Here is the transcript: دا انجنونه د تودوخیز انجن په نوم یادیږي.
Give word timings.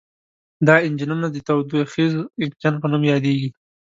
دا 0.67 0.75
انجنونه 0.87 1.27
د 1.31 1.37
تودوخیز 1.47 2.13
انجن 2.43 2.73
په 2.81 2.87
نوم 2.91 3.03
یادیږي. 3.11 3.49